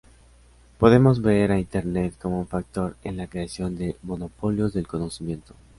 [0.79, 5.53] Podemos ver a Internet como un factor en la creación de monopolios del conocimiento.